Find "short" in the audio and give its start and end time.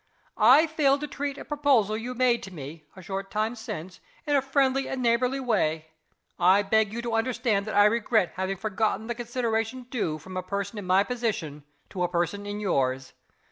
3.03-3.29